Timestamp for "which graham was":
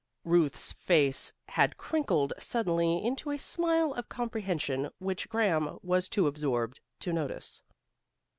4.97-6.09